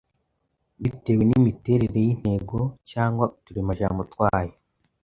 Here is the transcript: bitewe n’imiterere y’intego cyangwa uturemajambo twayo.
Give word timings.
bitewe 0.81 1.23
n’imiterere 1.25 1.97
y’intego 2.05 2.57
cyangwa 2.91 3.25
uturemajambo 3.35 4.01
twayo. 4.13 4.53